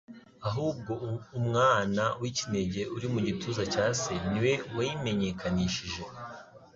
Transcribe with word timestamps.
ahubwo 0.47 0.93
Umwana 1.39 2.03
w'ikinege 2.21 2.81
uri 2.95 3.07
mu 3.13 3.19
gituza 3.27 3.63
cya 3.73 3.85
Se, 4.01 4.13
ni 4.29 4.39
we 4.43 4.53
wayimenyekanishije. 4.75 6.01